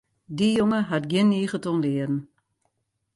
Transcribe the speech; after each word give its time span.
Dy 0.37 0.47
jonge 0.57 0.79
hat 0.89 1.03
gjin 1.11 1.29
niget 1.31 1.65
oan 1.69 1.79
learen. 1.83 2.15